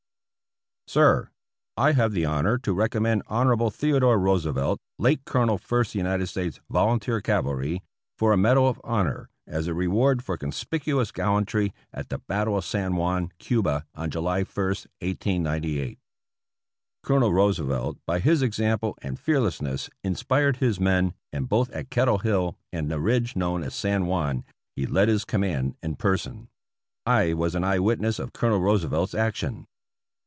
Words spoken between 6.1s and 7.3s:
States Volunteer